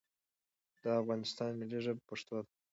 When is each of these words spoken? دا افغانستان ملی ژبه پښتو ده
دا 0.83 0.91
افغانستان 1.01 1.51
ملی 1.59 1.79
ژبه 1.85 2.01
پښتو 2.09 2.33
ده 2.37 2.43